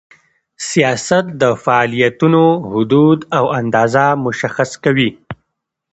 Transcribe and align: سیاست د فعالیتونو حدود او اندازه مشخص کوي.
سیاست 0.69 1.25
د 1.41 1.43
فعالیتونو 1.63 2.43
حدود 2.71 3.19
او 3.37 3.45
اندازه 3.59 4.03
مشخص 4.25 4.71
کوي. 4.83 5.09